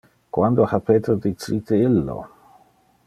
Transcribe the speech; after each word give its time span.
Quando 0.35 0.63
ha 0.65 0.79
Peter 0.87 1.15
dicite 1.25 1.77
illo? 1.91 2.17